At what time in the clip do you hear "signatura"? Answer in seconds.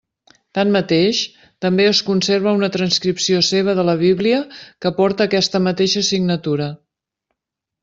6.11-6.73